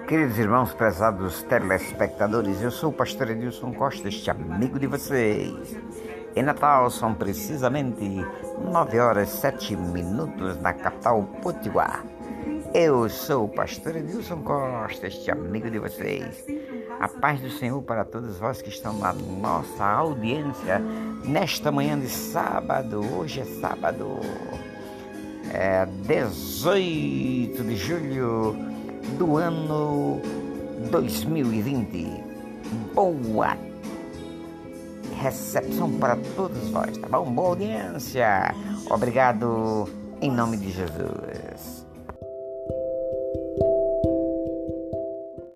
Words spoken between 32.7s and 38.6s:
Boa recepção para todos vós, tá bom? Boa audiência.